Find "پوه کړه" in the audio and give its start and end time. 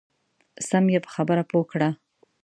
1.49-1.89